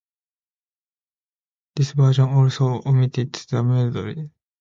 This 1.75 1.91
version 1.91 2.29
also 2.29 2.81
omitted 2.87 3.33
the 3.33 3.61
medleys. 3.63 4.31